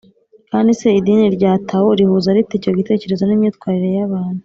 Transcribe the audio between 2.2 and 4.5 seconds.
rite icyo gitekerezo n’imyitwarire y’abantu?